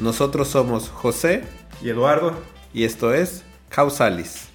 Nosotros 0.00 0.48
somos 0.48 0.88
José 0.88 1.44
y 1.82 1.90
Eduardo 1.90 2.32
y 2.72 2.84
esto 2.84 3.12
es 3.12 3.44
Causalis. 3.68 4.48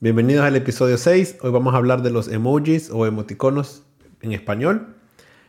Bienvenidos 0.00 0.44
al 0.44 0.54
episodio 0.54 0.98
6. 0.98 1.36
Hoy 1.40 1.50
vamos 1.50 1.72
a 1.72 1.78
hablar 1.78 2.02
de 2.02 2.10
los 2.10 2.28
emojis 2.28 2.90
o 2.90 3.06
emoticonos 3.06 3.84
en 4.20 4.32
español. 4.32 4.94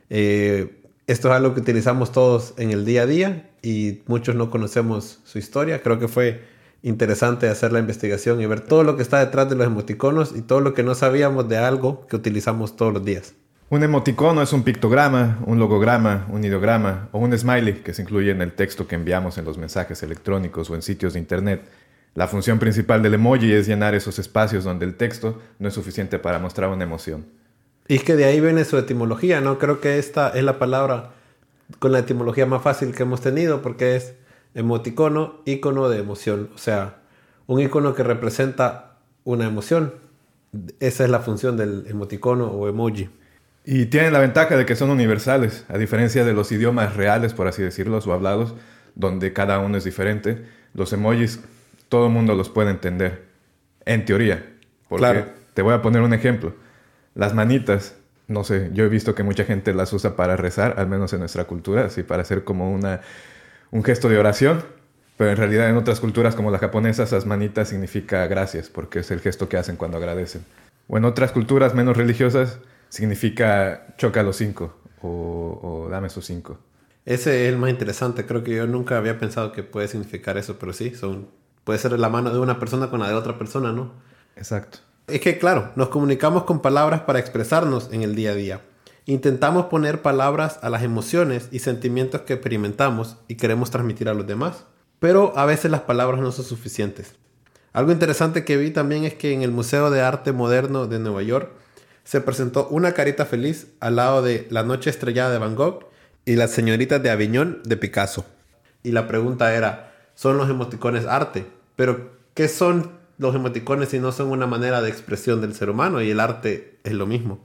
Eh, 0.09 0.85
esto 1.05 1.27
es 1.27 1.33
algo 1.33 1.53
que 1.53 1.59
utilizamos 1.59 2.13
todos 2.13 2.53
en 2.57 2.71
el 2.71 2.85
día 2.85 3.01
a 3.01 3.05
día 3.05 3.49
y 3.61 4.03
muchos 4.07 4.35
no 4.35 4.49
conocemos 4.49 5.19
su 5.25 5.37
historia. 5.37 5.81
Creo 5.81 5.99
que 5.99 6.07
fue 6.07 6.58
interesante 6.81 7.49
hacer 7.49 7.71
la 7.71 7.79
investigación 7.79 8.41
y 8.41 8.45
ver 8.45 8.61
todo 8.61 8.83
lo 8.83 8.95
que 8.95 9.03
está 9.03 9.19
detrás 9.19 9.49
de 9.49 9.55
los 9.55 9.67
emoticonos 9.67 10.33
y 10.35 10.41
todo 10.41 10.61
lo 10.61 10.73
que 10.73 10.83
no 10.83 10.95
sabíamos 10.95 11.49
de 11.49 11.57
algo 11.57 12.07
que 12.07 12.15
utilizamos 12.15 12.75
todos 12.75 12.93
los 12.93 13.03
días. 13.03 13.33
Un 13.71 13.83
emoticono 13.83 14.41
es 14.41 14.51
un 14.51 14.63
pictograma, 14.63 15.39
un 15.45 15.59
logograma, 15.59 16.25
un 16.31 16.43
ideograma 16.43 17.09
o 17.11 17.19
un 17.19 17.37
smiley 17.37 17.83
que 17.83 17.93
se 17.93 18.01
incluye 18.01 18.31
en 18.31 18.41
el 18.41 18.53
texto 18.53 18.87
que 18.87 18.95
enviamos 18.95 19.37
en 19.37 19.45
los 19.45 19.59
mensajes 19.59 20.01
electrónicos 20.01 20.69
o 20.69 20.75
en 20.75 20.81
sitios 20.81 21.13
de 21.13 21.19
internet. 21.19 21.61
La 22.15 22.27
función 22.27 22.57
principal 22.57 23.03
del 23.03 23.13
emoji 23.13 23.53
es 23.53 23.67
llenar 23.67 23.93
esos 23.93 24.17
espacios 24.17 24.63
donde 24.63 24.85
el 24.85 24.95
texto 24.95 25.39
no 25.59 25.67
es 25.67 25.73
suficiente 25.75 26.17
para 26.17 26.39
mostrar 26.39 26.69
una 26.69 26.83
emoción. 26.83 27.27
Y 27.87 27.95
es 27.95 28.03
que 28.03 28.15
de 28.15 28.25
ahí 28.25 28.39
viene 28.41 28.65
su 28.65 28.77
etimología, 28.77 29.39
¿no? 29.39 29.59
Creo 29.59 29.79
que 29.81 29.99
esta 29.99 30.29
es 30.29 30.43
la 30.43 30.57
palabra 30.57 31.11
con 31.77 31.91
la 31.91 31.99
etimología 31.99 32.47
más 32.47 32.63
fácil 32.63 32.95
que 32.95 33.03
hemos 33.03 33.21
tenido 33.21 33.61
porque 33.61 33.95
es 33.95 34.13
emoticono, 34.53 35.41
icono 35.45 35.89
de 35.89 35.99
emoción. 35.99 36.49
O 36.55 36.57
sea, 36.57 36.97
un 37.47 37.59
icono 37.59 37.95
que 37.95 38.03
representa 38.03 38.97
una 39.23 39.45
emoción. 39.45 39.93
Esa 40.79 41.03
es 41.03 41.09
la 41.09 41.19
función 41.19 41.57
del 41.57 41.85
emoticono 41.87 42.47
o 42.47 42.67
emoji. 42.67 43.09
Y 43.65 43.85
tienen 43.85 44.13
la 44.13 44.19
ventaja 44.19 44.57
de 44.57 44.65
que 44.65 44.75
son 44.75 44.89
universales, 44.89 45.65
a 45.67 45.77
diferencia 45.77 46.23
de 46.25 46.33
los 46.33 46.51
idiomas 46.51 46.95
reales, 46.95 47.33
por 47.33 47.47
así 47.47 47.61
decirlo, 47.61 47.99
o 47.99 48.13
hablados, 48.13 48.55
donde 48.95 49.33
cada 49.33 49.59
uno 49.59 49.77
es 49.77 49.83
diferente. 49.83 50.43
Los 50.73 50.91
emojis, 50.93 51.41
todo 51.87 52.07
el 52.07 52.13
mundo 52.13 52.33
los 52.35 52.49
puede 52.49 52.71
entender, 52.71 53.25
en 53.85 54.05
teoría. 54.05 54.45
Porque 54.87 55.05
claro. 55.05 55.25
te 55.53 55.61
voy 55.61 55.73
a 55.73 55.81
poner 55.81 56.01
un 56.01 56.13
ejemplo. 56.13 56.53
Las 57.13 57.35
manitas, 57.35 57.95
no 58.27 58.43
sé, 58.43 58.71
yo 58.73 58.85
he 58.85 58.89
visto 58.89 59.13
que 59.13 59.23
mucha 59.23 59.43
gente 59.43 59.73
las 59.73 59.93
usa 59.93 60.15
para 60.15 60.35
rezar, 60.35 60.75
al 60.77 60.87
menos 60.87 61.13
en 61.13 61.19
nuestra 61.19 61.43
cultura, 61.43 61.85
así 61.85 62.01
para 62.01 62.23
hacer 62.23 62.43
como 62.43 62.73
una 62.73 63.01
un 63.71 63.83
gesto 63.83 64.09
de 64.09 64.17
oración, 64.17 64.63
pero 65.17 65.31
en 65.31 65.37
realidad 65.37 65.69
en 65.69 65.75
otras 65.75 65.99
culturas 65.99 66.35
como 66.35 66.51
la 66.51 66.59
japonesa 66.59 67.03
esas 67.03 67.25
manitas 67.25 67.69
significa 67.69 68.25
gracias, 68.27 68.69
porque 68.69 68.99
es 68.99 69.11
el 69.11 69.19
gesto 69.19 69.49
que 69.49 69.57
hacen 69.57 69.75
cuando 69.75 69.97
agradecen. 69.97 70.45
O 70.87 70.97
en 70.97 71.05
otras 71.05 71.31
culturas 71.31 71.75
menos 71.75 71.97
religiosas 71.97 72.59
significa 72.89 73.95
choca 73.97 74.23
los 74.23 74.37
cinco 74.37 74.75
o, 75.01 75.87
dame 75.89 76.07
esos 76.07 76.25
cinco. 76.25 76.57
Ese 77.05 77.45
es 77.45 77.53
el 77.53 77.57
más 77.57 77.69
interesante, 77.69 78.25
creo 78.25 78.43
que 78.43 78.55
yo 78.55 78.67
nunca 78.67 78.97
había 78.97 79.19
pensado 79.19 79.51
que 79.51 79.63
puede 79.63 79.87
significar 79.87 80.37
eso, 80.37 80.57
pero 80.59 80.73
sí, 80.73 80.93
son, 80.93 81.29
puede 81.63 81.79
ser 81.79 81.97
la 81.97 82.09
mano 82.09 82.31
de 82.31 82.39
una 82.39 82.59
persona 82.59 82.89
con 82.89 82.99
la 82.99 83.07
de 83.07 83.15
otra 83.15 83.37
persona, 83.37 83.71
¿no? 83.71 83.93
Exacto. 84.35 84.79
Es 85.07 85.21
que 85.21 85.39
claro, 85.39 85.71
nos 85.75 85.89
comunicamos 85.89 86.43
con 86.43 86.61
palabras 86.61 87.01
para 87.01 87.19
expresarnos 87.19 87.89
en 87.91 88.03
el 88.03 88.15
día 88.15 88.31
a 88.31 88.35
día. 88.35 88.61
Intentamos 89.09 89.65
poner 89.65 90.03
palabras 90.03 90.59
a 90.61 90.69
las 90.69 90.83
emociones 90.83 91.47
y 91.49 91.57
sentimientos 91.57 92.21
que 92.21 92.33
experimentamos 92.33 93.17
y 93.27 93.37
queremos 93.37 93.71
transmitir 93.71 94.07
a 94.07 94.13
los 94.13 94.27
demás, 94.27 94.65
pero 94.99 95.35
a 95.35 95.47
veces 95.47 95.71
las 95.71 95.81
palabras 95.81 96.21
no 96.21 96.31
son 96.31 96.45
suficientes. 96.45 97.15
Algo 97.73 97.91
interesante 97.91 98.45
que 98.45 98.55
vi 98.55 98.69
también 98.69 99.05
es 99.05 99.15
que 99.15 99.33
en 99.33 99.41
el 99.41 99.49
Museo 99.49 99.89
de 99.89 100.01
Arte 100.01 100.31
Moderno 100.31 100.85
de 100.85 100.99
Nueva 100.99 101.23
York 101.23 101.49
se 102.03 102.21
presentó 102.21 102.67
una 102.67 102.91
carita 102.91 103.25
feliz 103.25 103.69
al 103.79 103.95
lado 103.95 104.21
de 104.21 104.45
La 104.51 104.61
Noche 104.61 104.91
Estrellada 104.91 105.31
de 105.31 105.39
Van 105.39 105.55
Gogh 105.55 105.87
y 106.25 106.35
Las 106.35 106.51
Señoritas 106.51 107.01
de 107.01 107.09
Aviñón 107.09 107.63
de 107.63 107.77
Picasso. 107.77 108.27
Y 108.83 108.91
la 108.91 109.07
pregunta 109.07 109.55
era, 109.55 109.91
¿son 110.13 110.37
los 110.37 110.51
emoticones 110.51 111.07
arte? 111.07 111.47
Pero, 111.75 112.11
¿qué 112.35 112.47
son 112.47 112.91
los 113.17 113.33
emoticones 113.33 113.89
si 113.89 113.97
no 113.97 114.11
son 114.11 114.29
una 114.29 114.45
manera 114.45 114.83
de 114.83 114.89
expresión 114.91 115.41
del 115.41 115.55
ser 115.55 115.71
humano? 115.71 115.99
Y 115.99 116.11
el 116.11 116.19
arte 116.19 116.77
es 116.83 116.93
lo 116.93 117.07
mismo. 117.07 117.39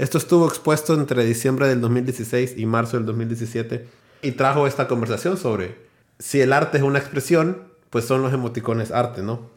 Esto 0.00 0.16
estuvo 0.16 0.48
expuesto 0.48 0.94
entre 0.94 1.26
diciembre 1.26 1.68
del 1.68 1.82
2016 1.82 2.54
y 2.56 2.64
marzo 2.64 2.96
del 2.96 3.04
2017 3.04 3.86
y 4.22 4.30
trajo 4.30 4.66
esta 4.66 4.88
conversación 4.88 5.36
sobre 5.36 5.76
si 6.18 6.40
el 6.40 6.54
arte 6.54 6.78
es 6.78 6.82
una 6.82 6.98
expresión, 6.98 7.64
pues 7.90 8.06
son 8.06 8.22
los 8.22 8.32
emoticones 8.32 8.92
arte, 8.92 9.20
¿no? 9.20 9.50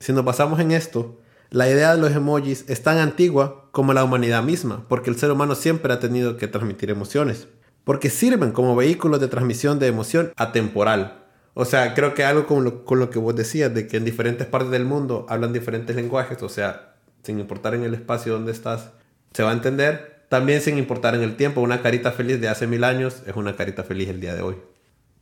Si 0.00 0.12
nos 0.12 0.24
basamos 0.24 0.58
en 0.58 0.72
esto, 0.72 1.20
la 1.50 1.70
idea 1.70 1.94
de 1.94 2.00
los 2.00 2.10
emojis 2.10 2.64
es 2.66 2.82
tan 2.82 2.98
antigua 2.98 3.68
como 3.70 3.92
la 3.92 4.02
humanidad 4.02 4.42
misma, 4.42 4.84
porque 4.88 5.10
el 5.10 5.16
ser 5.16 5.30
humano 5.30 5.54
siempre 5.54 5.92
ha 5.92 6.00
tenido 6.00 6.38
que 6.38 6.48
transmitir 6.48 6.90
emociones, 6.90 7.46
porque 7.84 8.10
sirven 8.10 8.50
como 8.50 8.74
vehículos 8.74 9.20
de 9.20 9.28
transmisión 9.28 9.78
de 9.78 9.86
emoción 9.86 10.32
atemporal. 10.34 11.22
O 11.54 11.64
sea, 11.64 11.94
creo 11.94 12.14
que 12.14 12.24
algo 12.24 12.48
con 12.48 12.64
lo, 12.64 12.84
con 12.84 12.98
lo 12.98 13.10
que 13.10 13.20
vos 13.20 13.36
decías, 13.36 13.72
de 13.72 13.86
que 13.86 13.98
en 13.98 14.04
diferentes 14.04 14.48
partes 14.48 14.72
del 14.72 14.86
mundo 14.86 15.24
hablan 15.28 15.52
diferentes 15.52 15.94
lenguajes, 15.94 16.42
o 16.42 16.48
sea, 16.48 16.96
sin 17.22 17.38
importar 17.38 17.76
en 17.76 17.84
el 17.84 17.94
espacio 17.94 18.32
donde 18.32 18.50
estás, 18.50 18.90
se 19.34 19.42
va 19.42 19.50
a 19.50 19.54
entender. 19.54 20.24
También 20.30 20.62
sin 20.62 20.78
importar 20.78 21.14
en 21.14 21.22
el 21.22 21.36
tiempo, 21.36 21.60
una 21.60 21.82
carita 21.82 22.12
feliz 22.12 22.40
de 22.40 22.48
hace 22.48 22.66
mil 22.66 22.84
años 22.84 23.22
es 23.26 23.36
una 23.36 23.56
carita 23.56 23.84
feliz 23.84 24.08
el 24.08 24.20
día 24.20 24.34
de 24.34 24.42
hoy. 24.42 24.56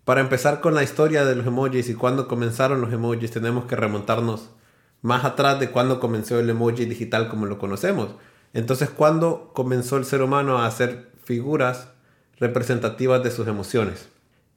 Para 0.04 0.20
empezar 0.20 0.60
con 0.60 0.74
la 0.74 0.82
historia 0.82 1.24
de 1.24 1.34
los 1.34 1.46
emojis 1.46 1.88
y 1.88 1.94
cuándo 1.94 2.28
comenzaron 2.28 2.80
los 2.80 2.92
emojis, 2.92 3.30
tenemos 3.30 3.64
que 3.64 3.76
remontarnos 3.76 4.50
más 5.00 5.24
atrás 5.24 5.58
de 5.60 5.70
cuándo 5.70 5.98
comenzó 6.00 6.38
el 6.38 6.50
emoji 6.50 6.84
digital 6.84 7.28
como 7.28 7.46
lo 7.46 7.58
conocemos. 7.58 8.10
Entonces, 8.52 8.90
¿cuándo 8.90 9.50
comenzó 9.54 9.96
el 9.96 10.04
ser 10.04 10.22
humano 10.22 10.58
a 10.58 10.66
hacer 10.66 11.10
figuras 11.24 11.88
representativas 12.38 13.22
de 13.22 13.30
sus 13.30 13.48
emociones? 13.48 14.08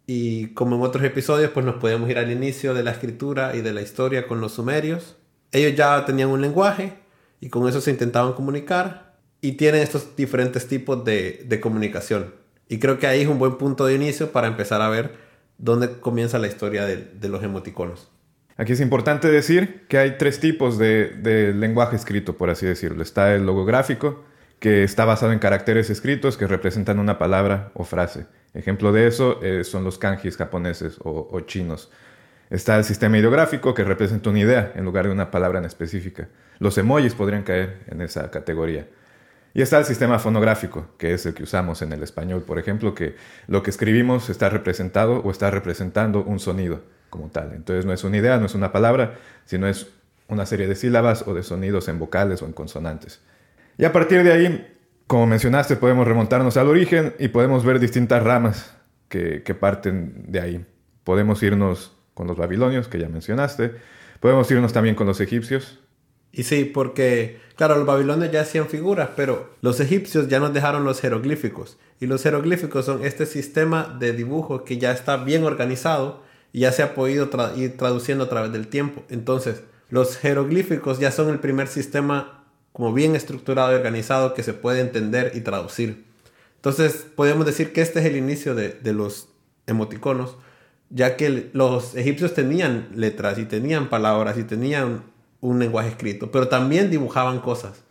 Y 0.07 0.49
como 0.49 0.75
en 0.75 0.81
otros 0.83 1.03
episodios, 1.03 1.51
pues 1.51 1.65
nos 1.65 1.75
podemos 1.75 2.09
ir 2.09 2.17
al 2.17 2.31
inicio 2.31 2.73
de 2.73 2.83
la 2.83 2.91
escritura 2.91 3.55
y 3.55 3.61
de 3.61 3.73
la 3.73 3.81
historia 3.81 4.27
con 4.27 4.41
los 4.41 4.53
sumerios. 4.53 5.15
Ellos 5.51 5.75
ya 5.75 6.05
tenían 6.05 6.29
un 6.29 6.41
lenguaje 6.41 6.93
y 7.39 7.49
con 7.49 7.67
eso 7.67 7.81
se 7.81 7.91
intentaban 7.91 8.33
comunicar 8.33 9.04
y 9.41 9.53
tienen 9.53 9.81
estos 9.81 10.15
diferentes 10.15 10.67
tipos 10.67 11.03
de, 11.05 11.43
de, 11.47 11.59
comunicación. 11.59 12.33
Y 12.67 12.79
creo 12.79 12.97
que 12.99 13.07
ahí 13.07 13.21
es 13.21 13.27
un 13.27 13.37
buen 13.37 13.57
punto 13.57 13.85
de 13.85 13.93
inicio 13.93 14.31
para 14.31 14.47
empezar 14.47 14.81
a 14.81 14.89
ver 14.89 15.13
dónde 15.57 15.99
comienza 15.99 16.39
la 16.39 16.47
historia 16.47 16.85
de, 16.85 17.29
los 17.29 17.43
emoticonos. 17.43 18.09
Aquí 18.57 18.73
es 18.73 18.79
importante 18.79 19.29
decir 19.29 19.85
que 19.87 19.97
hay 19.97 20.17
tres 20.17 20.39
tipos 20.39 20.77
de, 20.77 21.09
de, 21.09 21.53
lenguaje 21.53 21.95
escrito, 21.95 22.37
por 22.37 22.49
así 22.49 22.65
decirlo. 22.65 23.03
Está 23.03 23.35
el 23.35 23.45
logográfico, 23.45 24.23
que 24.59 24.83
está 24.83 25.05
basado 25.05 25.33
en 25.33 25.39
caracteres 25.39 25.89
escritos 25.89 26.37
que 26.37 26.47
representan 26.47 26.99
una 26.99 27.17
palabra 27.17 27.71
o 27.73 27.83
frase. 27.83 28.25
Ejemplo 28.53 28.93
de 28.93 29.07
eso 29.07 29.41
eh, 29.43 29.63
son 29.65 29.83
los 29.83 29.97
kanjis 29.97 30.37
japoneses 30.37 30.97
o, 31.03 31.27
o 31.29 31.39
chinos. 31.41 31.91
Está 32.49 32.77
el 32.77 32.85
sistema 32.85 33.17
ideográfico, 33.17 33.73
que 33.73 33.83
representa 33.83 34.29
una 34.29 34.39
idea 34.39 34.71
en 34.75 34.85
lugar 34.85 35.05
de 35.05 35.11
una 35.11 35.31
palabra 35.31 35.59
en 35.59 35.65
específica. 35.65 36.29
Los 36.59 36.77
emojis 36.77 37.13
podrían 37.13 37.43
caer 37.43 37.79
en 37.87 38.01
esa 38.01 38.31
categoría. 38.31 38.87
Y 39.55 39.61
está 39.61 39.79
el 39.79 39.85
sistema 39.85 40.19
fonográfico, 40.19 40.89
que 40.97 41.13
es 41.13 41.25
el 41.25 41.33
que 41.33 41.43
usamos 41.43 41.81
en 41.81 41.93
el 41.93 42.03
español, 42.03 42.41
por 42.41 42.59
ejemplo, 42.59 42.93
que 42.93 43.15
lo 43.47 43.63
que 43.63 43.69
escribimos 43.69 44.29
está 44.29 44.49
representado 44.49 45.21
o 45.21 45.31
está 45.31 45.49
representando 45.49 46.21
un 46.23 46.39
sonido 46.39 46.81
como 47.09 47.29
tal. 47.29 47.53
Entonces 47.53 47.85
no 47.85 47.93
es 47.93 48.03
una 48.03 48.17
idea, 48.17 48.37
no 48.37 48.47
es 48.47 48.53
una 48.53 48.73
palabra, 48.73 49.15
sino 49.45 49.65
es 49.69 49.87
una 50.27 50.45
serie 50.45 50.67
de 50.67 50.75
sílabas 50.75 51.25
o 51.25 51.33
de 51.33 51.41
sonidos 51.41 51.87
en 51.87 51.99
vocales 51.99 52.41
o 52.41 52.47
en 52.47 52.51
consonantes. 52.51 53.21
Y 53.77 53.85
a 53.85 53.93
partir 53.93 54.23
de 54.23 54.33
ahí, 54.33 54.77
como 55.07 55.25
mencionaste, 55.25 55.77
podemos 55.77 56.05
remontarnos 56.05 56.57
al 56.57 56.67
origen 56.67 57.15
y 57.17 57.29
podemos 57.29 57.63
ver 57.63 57.79
distintas 57.79 58.21
ramas 58.21 58.75
que, 59.07 59.41
que 59.41 59.55
parten 59.55 60.25
de 60.27 60.41
ahí. 60.41 60.65
Podemos 61.05 61.41
irnos 61.43 61.95
con 62.13 62.27
los 62.27 62.35
babilonios, 62.35 62.89
que 62.89 62.99
ya 62.99 63.07
mencionaste, 63.07 63.73
podemos 64.19 64.51
irnos 64.51 64.73
también 64.73 64.95
con 64.95 65.07
los 65.07 65.21
egipcios, 65.21 65.79
y 66.35 66.43
sí, 66.43 66.65
porque, 66.65 67.39
claro, 67.55 67.77
los 67.77 67.85
babilonios 67.85 68.29
ya 68.29 68.41
hacían 68.41 68.67
figuras, 68.67 69.11
pero 69.15 69.51
los 69.61 69.79
egipcios 69.79 70.27
ya 70.27 70.41
nos 70.41 70.53
dejaron 70.53 70.83
los 70.83 70.99
jeroglíficos. 70.99 71.77
Y 72.01 72.07
los 72.07 72.23
jeroglíficos 72.23 72.85
son 72.85 73.05
este 73.05 73.25
sistema 73.25 73.95
de 73.99 74.11
dibujo 74.11 74.65
que 74.65 74.77
ya 74.77 74.91
está 74.91 75.15
bien 75.15 75.45
organizado 75.45 76.23
y 76.51 76.59
ya 76.59 76.73
se 76.73 76.83
ha 76.83 76.93
podido 76.93 77.29
ir 77.55 77.77
traduciendo 77.77 78.25
a 78.25 78.29
través 78.29 78.51
del 78.51 78.67
tiempo. 78.67 79.03
Entonces, 79.09 79.63
los 79.89 80.17
jeroglíficos 80.17 80.99
ya 80.99 81.09
son 81.09 81.29
el 81.29 81.39
primer 81.39 81.69
sistema 81.69 82.43
como 82.73 82.91
bien 82.91 83.15
estructurado 83.15 83.71
y 83.71 83.75
organizado 83.75 84.33
que 84.33 84.43
se 84.43 84.53
puede 84.53 84.81
entender 84.81 85.31
y 85.35 85.39
traducir. 85.39 86.03
Entonces 86.57 87.05
podemos 87.15 87.45
decir 87.45 87.71
que 87.71 87.81
este 87.81 87.99
es 87.99 88.05
el 88.05 88.17
inicio 88.17 88.55
de, 88.55 88.69
de 88.69 88.91
los 88.91 89.29
emoticonos, 89.67 90.35
ya 90.89 91.15
que 91.15 91.49
los 91.53 91.95
egipcios 91.95 92.33
tenían 92.33 92.89
letras 92.93 93.37
y 93.37 93.45
tenían 93.45 93.87
palabras 93.87 94.37
y 94.37 94.43
tenían 94.43 95.03
un 95.45 95.59
lenguaje 95.59 95.89
escrito, 95.89 96.31
pero 96.31 96.47
también 96.47 96.89
dibujaban 96.89 97.39
cosas. 97.39 97.83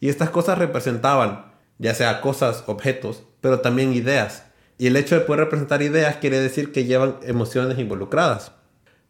Y 0.00 0.08
estas 0.08 0.30
cosas 0.30 0.58
representaban, 0.58 1.52
ya 1.78 1.94
sea 1.94 2.20
cosas, 2.20 2.64
objetos, 2.66 3.24
pero 3.40 3.60
también 3.60 3.92
ideas. 3.92 4.44
Y 4.78 4.86
el 4.86 4.96
hecho 4.96 5.14
de 5.14 5.22
poder 5.22 5.40
representar 5.40 5.82
ideas 5.82 6.16
quiere 6.16 6.40
decir 6.40 6.72
que 6.72 6.84
llevan 6.84 7.16
emociones 7.22 7.78
involucradas. 7.78 8.52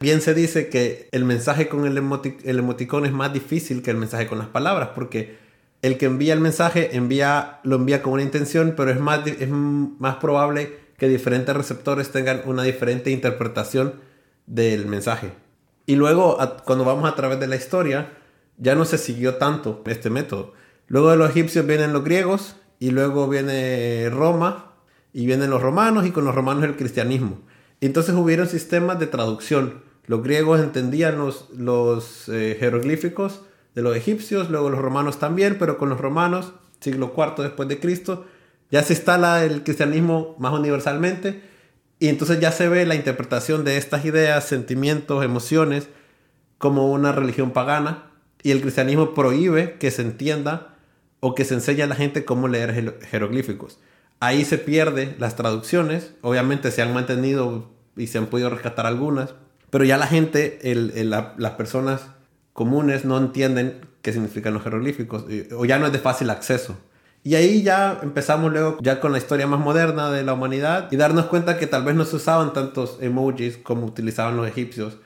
Bien 0.00 0.20
se 0.20 0.34
dice 0.34 0.68
que 0.68 1.08
el 1.12 1.24
mensaje 1.24 1.68
con 1.68 1.86
el, 1.86 1.96
emoticón 1.96 3.04
es 3.04 3.12
más 3.12 3.32
difícil 3.32 3.82
que 3.82 3.90
el 3.90 3.96
mensaje 3.98 4.26
con 4.26 4.38
las 4.38 4.48
palabras, 4.48 4.90
porque 4.94 5.36
el 5.82 5.98
que 5.98 6.06
envía 6.06 6.32
el 6.32 6.40
mensaje 6.40 6.96
envía, 6.96 7.60
lo 7.62 7.76
envía 7.76 8.02
con 8.02 8.14
una 8.14 8.22
intención, 8.22 8.74
pero 8.76 8.90
es 8.90 8.98
más, 8.98 9.26
es 9.26 9.48
más 9.48 10.16
probable 10.16 10.78
que 10.96 11.08
diferentes 11.08 11.54
receptores 11.54 12.10
tengan 12.10 12.42
una 12.46 12.62
diferente 12.62 13.10
interpretación 13.10 13.94
del 14.46 14.86
mensaje. 14.86 15.32
Y 15.90 15.96
luego, 15.96 16.38
cuando 16.66 16.84
vamos 16.84 17.10
a 17.10 17.16
través 17.16 17.40
de 17.40 17.48
la 17.48 17.56
historia, 17.56 18.12
ya 18.58 18.76
no 18.76 18.84
se 18.84 18.96
siguió 18.96 19.38
tanto 19.38 19.82
este 19.86 20.08
método. 20.08 20.52
Luego 20.86 21.10
de 21.10 21.16
los 21.16 21.30
egipcios 21.30 21.66
vienen 21.66 21.92
los 21.92 22.04
griegos 22.04 22.54
y 22.78 22.92
luego 22.92 23.26
viene 23.26 24.08
Roma 24.08 24.72
y 25.12 25.26
vienen 25.26 25.50
los 25.50 25.60
romanos 25.60 26.06
y 26.06 26.12
con 26.12 26.24
los 26.24 26.32
romanos 26.32 26.62
el 26.62 26.76
cristianismo. 26.76 27.40
entonces 27.80 28.14
hubieron 28.14 28.46
sistemas 28.46 29.00
de 29.00 29.08
traducción. 29.08 29.82
Los 30.06 30.22
griegos 30.22 30.60
entendían 30.60 31.18
los, 31.18 32.28
eh, 32.28 32.56
jeroglíficos 32.60 33.40
de 33.74 33.82
los 33.82 33.96
egipcios, 33.96 34.48
luego 34.48 34.70
los 34.70 34.78
romanos 34.78 35.18
también, 35.18 35.56
pero 35.58 35.76
con 35.76 35.88
los 35.88 36.00
romanos, 36.00 36.52
siglo 36.78 37.12
IV 37.16 37.42
después 37.42 37.68
de 37.68 37.80
Cristo, 37.80 38.26
ya 38.70 38.84
se 38.84 38.92
instala 38.92 39.44
el 39.44 39.64
cristianismo 39.64 40.36
más 40.38 40.52
universalmente 40.52 41.49
y 42.00 42.08
entonces 42.08 42.40
ya 42.40 42.50
se 42.50 42.68
ve 42.68 42.86
la 42.86 42.94
interpretación 42.94 43.62
de 43.62 43.76
estas 43.76 44.06
ideas, 44.06 44.44
sentimientos, 44.44 45.22
emociones 45.22 45.88
como 46.56 46.90
una 46.90 47.12
religión 47.12 47.52
pagana 47.52 48.10
y 48.42 48.50
el 48.52 48.62
cristianismo 48.62 49.12
prohíbe 49.12 49.76
que 49.78 49.90
se 49.90 50.00
entienda 50.00 50.74
o 51.20 51.34
que 51.34 51.44
se 51.44 51.54
enseñe 51.54 51.82
a 51.82 51.86
la 51.86 51.94
gente 51.94 52.24
cómo 52.24 52.48
leer 52.48 52.98
jeroglíficos. 53.02 53.78
Ahí 54.18 54.46
se 54.46 54.56
pierde 54.56 55.14
las 55.18 55.36
traducciones, 55.36 56.14
obviamente 56.22 56.70
se 56.70 56.80
han 56.80 56.94
mantenido 56.94 57.70
y 57.96 58.06
se 58.06 58.16
han 58.16 58.26
podido 58.26 58.48
rescatar 58.48 58.86
algunas, 58.86 59.34
pero 59.68 59.84
ya 59.84 59.98
la 59.98 60.06
gente, 60.06 60.58
las 61.04 61.52
personas 61.52 62.06
comunes 62.54 63.04
no 63.04 63.18
entienden 63.18 63.86
qué 64.00 64.14
significan 64.14 64.54
los 64.54 64.62
jeroglíficos 64.62 65.26
o 65.54 65.66
ya 65.66 65.78
no 65.78 65.86
es 65.86 65.92
de 65.92 65.98
fácil 65.98 66.30
acceso. 66.30 66.78
Y 67.22 67.34
ahí 67.34 67.62
ya 67.62 68.00
empezamos 68.02 68.50
luego 68.50 68.78
ya 68.80 68.98
con 69.00 69.12
la 69.12 69.18
historia 69.18 69.46
más 69.46 69.60
moderna 69.60 70.10
de 70.10 70.24
la 70.24 70.32
humanidad 70.32 70.88
y 70.90 70.96
darnos 70.96 71.26
cuenta 71.26 71.58
que 71.58 71.66
tal 71.66 71.84
vez 71.84 71.94
no 71.94 72.04
se 72.04 72.16
usaban 72.16 72.54
tantos 72.54 72.96
emojis 73.00 73.58
como 73.58 73.84
utilizaban 73.84 74.36
los 74.36 74.48
egipcios, 74.48 74.96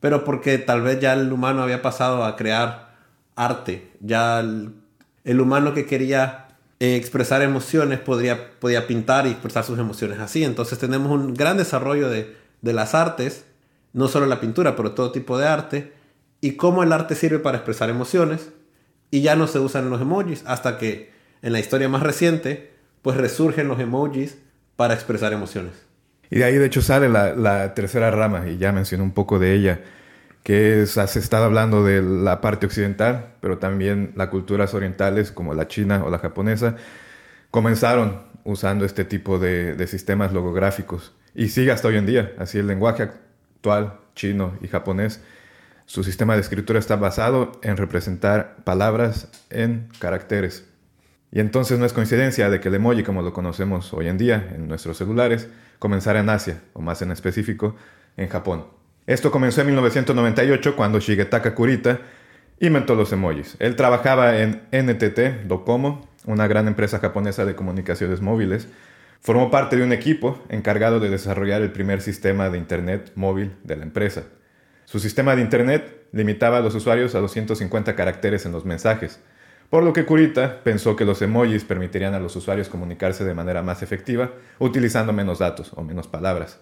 pero 0.00 0.24
porque 0.24 0.58
tal 0.58 0.82
vez 0.82 0.98
ya 0.98 1.12
el 1.12 1.32
humano 1.32 1.62
había 1.62 1.80
pasado 1.80 2.24
a 2.24 2.34
crear 2.34 2.96
arte, 3.36 3.92
ya 4.00 4.40
el, 4.40 5.40
humano 5.40 5.72
que 5.72 5.86
quería 5.86 6.48
eh, 6.80 6.96
expresar 6.96 7.40
emociones 7.42 8.00
podría, 8.00 8.58
podía 8.58 8.88
pintar 8.88 9.26
y 9.28 9.30
expresar 9.30 9.62
sus 9.62 9.78
emociones 9.78 10.18
así. 10.18 10.42
Entonces 10.42 10.78
tenemos 10.78 11.12
un 11.12 11.34
gran 11.34 11.56
desarrollo 11.56 12.08
de, 12.08 12.36
de 12.62 12.72
las 12.72 12.96
artes, 12.96 13.44
no 13.92 14.08
solo 14.08 14.26
la 14.26 14.40
pintura, 14.40 14.74
pero 14.74 14.92
todo 14.92 15.12
tipo 15.12 15.38
de 15.38 15.46
arte, 15.46 15.92
y 16.40 16.52
cómo 16.52 16.82
el 16.82 16.92
arte 16.92 17.14
sirve 17.14 17.38
para 17.38 17.58
expresar 17.58 17.90
emociones, 17.90 18.50
y 19.12 19.22
ya 19.22 19.36
no 19.36 19.46
se 19.46 19.60
usan 19.60 19.90
los 19.90 20.00
emojis 20.00 20.42
hasta 20.46 20.78
que 20.78 21.10
en 21.42 21.52
la 21.52 21.60
historia 21.60 21.88
más 21.88 22.02
reciente, 22.02 22.70
pues 23.02 23.16
resurgen 23.16 23.68
los 23.68 23.80
emojis 23.80 24.38
para 24.76 24.94
expresar 24.94 25.32
emociones. 25.32 25.72
Y 26.30 26.38
de 26.38 26.44
ahí 26.44 26.56
de 26.56 26.66
hecho 26.66 26.82
sale 26.82 27.08
la, 27.08 27.74
tercera 27.74 28.10
rama, 28.10 28.48
y 28.48 28.58
ya 28.58 28.72
mencioné 28.72 29.02
un 29.02 29.12
poco 29.12 29.38
de 29.38 29.54
ella, 29.54 29.80
que 30.42 30.82
es, 30.82 30.96
has 30.96 31.16
estado 31.16 31.44
hablando 31.44 31.84
de 31.84 32.02
la 32.02 32.40
parte 32.40 32.66
occidental, 32.66 33.34
pero 33.40 33.58
también 33.58 34.12
las 34.16 34.28
culturas 34.28 34.72
orientales 34.74 35.32
como 35.32 35.54
la 35.54 35.68
china 35.68 36.02
o 36.04 36.10
la 36.10 36.18
japonesa, 36.18 36.76
comenzaron 37.50 38.22
usando 38.44 38.84
este 38.84 39.04
tipo 39.04 39.38
de, 39.38 39.74
de 39.74 39.86
sistemas 39.86 40.32
logográficos 40.32 41.14
y 41.34 41.48
sigue 41.48 41.72
hasta 41.72 41.88
hoy 41.88 41.96
en 41.96 42.06
día. 42.06 42.32
Así 42.38 42.58
el 42.58 42.66
lenguaje 42.66 43.02
actual 43.02 43.98
chino 44.14 44.56
y 44.62 44.68
japonés, 44.68 45.20
su 45.86 46.04
sistema 46.04 46.34
de 46.34 46.40
escritura 46.40 46.78
está 46.78 46.96
basado 46.96 47.52
en 47.62 47.76
representar 47.76 48.56
palabras 48.64 49.28
en 49.50 49.88
caracteres. 49.98 50.69
Y 51.32 51.40
entonces 51.40 51.78
no 51.78 51.86
es 51.86 51.92
coincidencia 51.92 52.50
de 52.50 52.60
que 52.60 52.68
el 52.68 52.74
emoji, 52.74 53.02
como 53.02 53.22
lo 53.22 53.32
conocemos 53.32 53.92
hoy 53.92 54.08
en 54.08 54.18
día 54.18 54.48
en 54.54 54.66
nuestros 54.66 54.96
celulares, 54.96 55.48
comenzara 55.78 56.20
en 56.20 56.28
Asia, 56.28 56.60
o 56.72 56.80
más 56.80 57.02
en 57.02 57.12
específico, 57.12 57.76
en 58.16 58.28
Japón. 58.28 58.66
Esto 59.06 59.30
comenzó 59.30 59.60
en 59.60 59.68
1998 59.68 60.76
cuando 60.76 60.98
Shigetaka 60.98 61.54
Kurita 61.54 62.00
inventó 62.60 62.94
los 62.94 63.12
emojis. 63.12 63.56
Él 63.58 63.76
trabajaba 63.76 64.38
en 64.38 64.62
NTT 64.72 65.46
Docomo, 65.46 66.08
una 66.26 66.46
gran 66.46 66.68
empresa 66.68 66.98
japonesa 66.98 67.44
de 67.44 67.54
comunicaciones 67.54 68.20
móviles. 68.20 68.68
Formó 69.20 69.50
parte 69.50 69.76
de 69.76 69.84
un 69.84 69.92
equipo 69.92 70.42
encargado 70.48 71.00
de 71.00 71.10
desarrollar 71.10 71.62
el 71.62 71.72
primer 71.72 72.00
sistema 72.00 72.50
de 72.50 72.58
Internet 72.58 73.12
móvil 73.14 73.52
de 73.64 73.76
la 73.76 73.84
empresa. 73.84 74.24
Su 74.84 74.98
sistema 74.98 75.36
de 75.36 75.42
Internet 75.42 76.06
limitaba 76.12 76.58
a 76.58 76.60
los 76.60 76.74
usuarios 76.74 77.14
a 77.14 77.20
250 77.20 77.94
caracteres 77.94 78.44
en 78.46 78.52
los 78.52 78.64
mensajes, 78.64 79.20
por 79.70 79.84
lo 79.84 79.92
que 79.92 80.04
Kurita 80.04 80.64
pensó 80.64 80.96
que 80.96 81.04
los 81.04 81.22
emojis 81.22 81.62
permitirían 81.62 82.14
a 82.14 82.18
los 82.18 82.34
usuarios 82.34 82.68
comunicarse 82.68 83.24
de 83.24 83.34
manera 83.34 83.62
más 83.62 83.82
efectiva 83.82 84.32
utilizando 84.58 85.12
menos 85.12 85.38
datos 85.38 85.70
o 85.76 85.84
menos 85.84 86.08
palabras. 86.08 86.58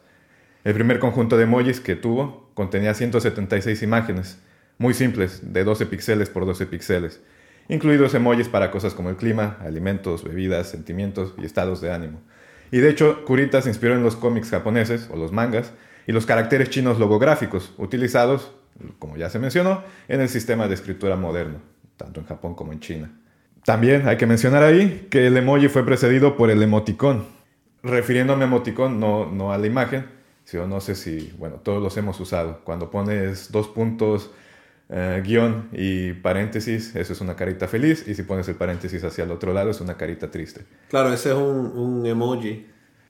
El 0.63 0.75
primer 0.75 0.99
conjunto 0.99 1.39
de 1.39 1.45
emojis 1.45 1.81
que 1.81 1.97
tuvo 1.97 2.51
contenía 2.53 2.93
176 2.93 3.83
imágenes, 3.83 4.39
muy 4.77 4.93
simples, 4.93 5.55
de 5.55 5.65
12 5.65 5.87
píxeles 5.87 6.29
por 6.29 6.45
12 6.45 6.67
píxeles, 6.67 7.23
incluidos 7.69 8.13
emojis 8.13 8.49
para 8.49 8.71
cosas 8.71 8.93
como 8.93 9.09
el 9.09 9.17
clima, 9.17 9.57
alimentos, 9.63 10.23
bebidas, 10.23 10.69
sentimientos 10.69 11.33
y 11.39 11.47
estados 11.47 11.81
de 11.81 11.93
ánimo. 11.93 12.21
Y 12.71 12.79
de 12.79 12.91
hecho, 12.91 13.25
Kurita 13.25 13.63
se 13.63 13.71
inspiró 13.71 13.95
en 13.95 14.03
los 14.03 14.17
cómics 14.17 14.51
japoneses 14.51 15.09
o 15.11 15.17
los 15.17 15.33
mangas 15.33 15.73
y 16.07 16.13
los 16.13 16.27
caracteres 16.27 16.69
chinos 16.69 16.99
logográficos 16.99 17.73
utilizados, 17.79 18.53
como 18.99 19.17
ya 19.17 19.31
se 19.31 19.39
mencionó, 19.39 19.83
en 20.09 20.21
el 20.21 20.29
sistema 20.29 20.69
de 20.69 20.75
escritura 20.75 21.17
moderno 21.17 21.78
tanto 21.99 22.21
en 22.21 22.27
Japón 22.27 22.55
como 22.55 22.73
en 22.73 22.81
China. 22.81 23.11
También 23.65 24.09
hay 24.09 24.17
que 24.17 24.27
mencionar 24.27 24.63
ahí 24.63 25.09
que 25.11 25.27
el 25.27 25.37
emoji 25.37 25.69
fue 25.69 25.85
precedido 25.85 26.37
por 26.37 26.51
el 26.51 26.63
emoticón. 26.63 27.27
Refiriéndome 27.83 28.45
a 28.45 28.47
emoticón, 28.47 28.99
no, 28.99 29.27
no 29.31 29.53
a 29.53 29.59
la 29.59 29.67
imagen, 29.67 30.07
sino 30.45 30.67
no 30.67 30.81
sé 30.81 30.95
si, 30.95 31.35
bueno, 31.37 31.57
todos 31.57 31.83
los 31.83 31.95
hemos 31.99 32.19
usado. 32.19 32.61
Cuando 32.65 32.91
pones 32.91 33.53
dos 33.53 33.69
puntos, 33.69 34.31
eh, 34.89 35.23
guion 35.23 35.69
y 35.73 36.15
paréntesis, 36.15 36.97
eso 36.97 37.13
es 37.13 37.21
una 37.21 37.37
carita 37.37 37.69
feliz, 37.69 38.09
y 38.09 38.15
si 38.15 38.23
pones 38.23 38.49
el 38.49 38.55
paréntesis 38.55 39.05
hacia 39.05 39.25
el 39.25 39.31
otro 39.31 39.53
lado 39.53 39.71
es 39.71 39.83
una 39.83 39.99
carita 39.99 40.31
triste. 40.31 40.63
Claro, 40.89 41.13
ese 41.13 41.31
es 41.31 41.37
un, 41.37 41.77
un 41.77 42.07
emoji, 42.07 42.67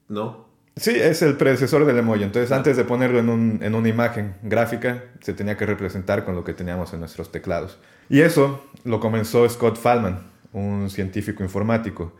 ¿no? 0.09 0.48
Sí, 0.78 0.92
es 0.94 1.23
el 1.23 1.37
predecesor 1.37 1.85
del 1.85 1.99
emoji. 1.99 2.23
Entonces, 2.23 2.52
antes 2.52 2.76
de 2.76 2.85
ponerlo 2.85 3.18
en, 3.18 3.28
un, 3.28 3.58
en, 3.62 3.75
una 3.75 3.88
imagen 3.88 4.35
gráfica, 4.42 5.04
se 5.20 5.32
tenía 5.32 5.56
que 5.56 5.66
representar 5.66 6.25
con 6.25 6.37
lo 6.37 6.44
que 6.44 6.54
teníamos 6.54 6.92
en 6.92 7.00
nuestros 7.00 7.32
teclados. 7.32 7.78
Y 8.08 8.20
eso 8.20 8.64
lo 8.85 9.00
comenzó 9.00 9.49
Scott 9.49 9.76
Fallman, 9.76 10.20
un 10.52 10.88
científico 10.88 11.42
informático, 11.42 12.14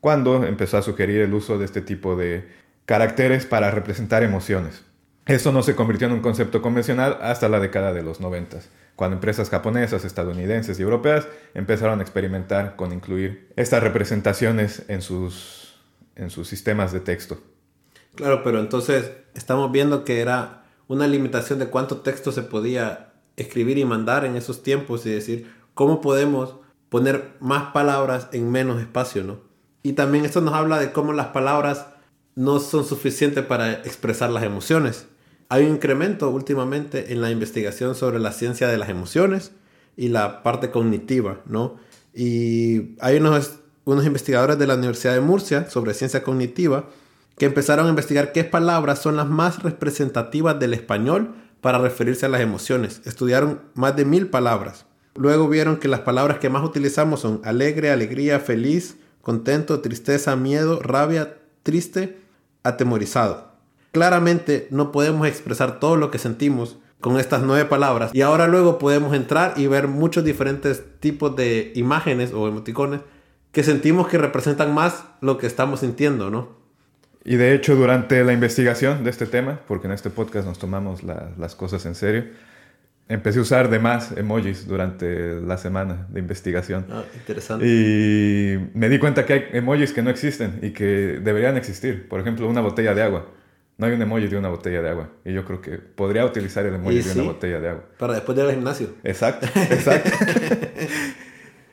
cuando 0.00 0.44
empezó 0.44 0.76
a 0.76 0.82
sugerir 0.82 1.20
el 1.20 1.34
uso 1.34 1.56
de 1.56 1.64
este 1.64 1.82
tipo 1.82 2.16
de 2.16 2.48
caracteres 2.84 3.46
para 3.46 3.70
representar 3.70 4.24
emociones. 4.24 4.82
Eso 5.26 5.52
no 5.52 5.62
se 5.62 5.76
convirtió 5.76 6.08
en 6.08 6.14
un 6.14 6.20
concepto 6.20 6.62
convencional 6.62 7.18
hasta 7.22 7.48
la 7.48 7.60
década 7.60 7.92
de 7.92 8.02
los 8.02 8.20
90, 8.20 8.58
cuando 8.96 9.14
empresas 9.14 9.50
japonesas, 9.50 10.04
estadounidenses 10.04 10.80
y 10.80 10.82
europeas 10.82 11.28
empezaron 11.54 12.00
a 12.00 12.02
experimentar 12.02 12.74
con 12.74 12.92
incluir 12.92 13.48
estas 13.54 13.84
representaciones 13.84 14.82
en 14.88 15.00
sus, 15.00 15.80
en 16.16 16.30
sus 16.30 16.48
sistemas 16.48 16.92
de 16.92 16.98
texto. 16.98 17.40
Claro, 18.14 18.42
pero 18.42 18.60
entonces 18.60 19.12
estamos 19.34 19.70
viendo 19.72 20.04
que 20.04 20.20
era 20.20 20.64
una 20.88 21.06
limitación 21.06 21.58
de 21.58 21.68
cuánto 21.68 21.98
texto 21.98 22.32
se 22.32 22.42
podía 22.42 23.12
escribir 23.36 23.78
y 23.78 23.84
mandar 23.84 24.24
en 24.24 24.36
esos 24.36 24.62
tiempos 24.62 25.06
y 25.06 25.10
decir 25.10 25.50
cómo 25.74 26.00
podemos 26.00 26.56
poner 26.88 27.36
más 27.40 27.72
palabras 27.72 28.28
en 28.32 28.50
menos 28.50 28.80
espacio, 28.80 29.22
¿no? 29.24 29.40
Y 29.82 29.92
también 29.92 30.24
esto 30.24 30.40
nos 30.40 30.54
habla 30.54 30.78
de 30.78 30.92
cómo 30.92 31.12
las 31.12 31.28
palabras 31.28 31.86
no 32.34 32.60
son 32.60 32.84
suficientes 32.84 33.44
para 33.44 33.72
expresar 33.72 34.30
las 34.30 34.42
emociones. 34.42 35.06
Hay 35.48 35.64
un 35.64 35.74
incremento 35.74 36.28
últimamente 36.30 37.12
en 37.12 37.20
la 37.20 37.30
investigación 37.30 37.94
sobre 37.94 38.18
la 38.18 38.32
ciencia 38.32 38.68
de 38.68 38.76
las 38.76 38.88
emociones 38.88 39.52
y 39.96 40.08
la 40.08 40.42
parte 40.42 40.70
cognitiva, 40.70 41.40
¿no? 41.46 41.76
Y 42.14 42.96
hay 43.00 43.18
unos, 43.18 43.60
unos 43.84 44.04
investigadores 44.04 44.58
de 44.58 44.66
la 44.66 44.74
Universidad 44.74 45.14
de 45.14 45.20
Murcia 45.20 45.70
sobre 45.70 45.94
ciencia 45.94 46.22
cognitiva 46.22 46.88
que 47.40 47.46
empezaron 47.46 47.86
a 47.86 47.88
investigar 47.88 48.32
qué 48.32 48.44
palabras 48.44 48.98
son 48.98 49.16
las 49.16 49.26
más 49.26 49.62
representativas 49.62 50.60
del 50.60 50.74
español 50.74 51.36
para 51.62 51.78
referirse 51.78 52.26
a 52.26 52.28
las 52.28 52.42
emociones. 52.42 53.00
Estudiaron 53.06 53.62
más 53.72 53.96
de 53.96 54.04
mil 54.04 54.26
palabras. 54.26 54.84
Luego 55.14 55.48
vieron 55.48 55.78
que 55.78 55.88
las 55.88 56.00
palabras 56.00 56.38
que 56.38 56.50
más 56.50 56.62
utilizamos 56.62 57.20
son 57.20 57.40
alegre, 57.42 57.90
alegría, 57.90 58.40
feliz, 58.40 58.98
contento, 59.22 59.80
tristeza, 59.80 60.36
miedo, 60.36 60.80
rabia, 60.82 61.38
triste, 61.62 62.18
atemorizado. 62.62 63.52
Claramente 63.90 64.68
no 64.70 64.92
podemos 64.92 65.26
expresar 65.26 65.80
todo 65.80 65.96
lo 65.96 66.10
que 66.10 66.18
sentimos 66.18 66.76
con 67.00 67.18
estas 67.18 67.40
nueve 67.40 67.64
palabras 67.64 68.10
y 68.14 68.20
ahora 68.20 68.48
luego 68.48 68.78
podemos 68.78 69.14
entrar 69.14 69.54
y 69.56 69.66
ver 69.66 69.88
muchos 69.88 70.24
diferentes 70.24 70.84
tipos 71.00 71.34
de 71.36 71.72
imágenes 71.74 72.34
o 72.34 72.46
emoticones 72.46 73.00
que 73.50 73.62
sentimos 73.62 74.08
que 74.08 74.18
representan 74.18 74.74
más 74.74 75.04
lo 75.22 75.38
que 75.38 75.46
estamos 75.46 75.80
sintiendo, 75.80 76.28
¿no? 76.28 76.59
Y 77.24 77.36
de 77.36 77.54
hecho, 77.54 77.76
durante 77.76 78.24
la 78.24 78.32
investigación 78.32 79.04
de 79.04 79.10
este 79.10 79.26
tema, 79.26 79.60
porque 79.68 79.86
en 79.86 79.92
este 79.92 80.10
podcast 80.10 80.46
nos 80.46 80.58
tomamos 80.58 81.02
las 81.02 81.54
cosas 81.54 81.84
en 81.86 81.94
serio, 81.94 82.24
empecé 83.08 83.40
a 83.40 83.42
usar 83.42 83.68
de 83.68 83.78
más 83.78 84.12
emojis 84.16 84.66
durante 84.66 85.40
la 85.40 85.58
semana 85.58 86.06
de 86.08 86.20
investigación. 86.20 86.86
Ah, 86.90 87.04
interesante. 87.14 87.66
Y 87.66 88.70
me 88.72 88.88
di 88.88 88.98
cuenta 88.98 89.26
que 89.26 89.32
hay 89.34 89.44
emojis 89.52 89.92
que 89.92 90.02
no 90.02 90.10
existen 90.10 90.60
y 90.62 90.70
que 90.70 91.20
deberían 91.22 91.56
existir. 91.56 92.08
Por 92.08 92.20
ejemplo, 92.20 92.48
una 92.48 92.62
botella 92.62 92.94
de 92.94 93.02
agua. 93.02 93.26
No 93.76 93.86
hay 93.86 93.92
un 93.94 94.02
emoji 94.02 94.28
de 94.28 94.36
una 94.36 94.48
botella 94.48 94.82
de 94.82 94.90
agua. 94.90 95.08
Y 95.24 95.32
yo 95.32 95.44
creo 95.44 95.60
que 95.60 95.78
podría 95.78 96.24
utilizar 96.24 96.64
el 96.66 96.74
emoji 96.74 97.00
de 97.00 97.12
una 97.12 97.22
botella 97.24 97.60
de 97.60 97.68
agua. 97.70 97.84
Para 97.98 98.14
después 98.14 98.36
de 98.36 98.44
ir 98.44 98.48
al 98.48 98.54
gimnasio. 98.54 98.88
Exacto, 99.02 99.46
exacto. 99.56 100.10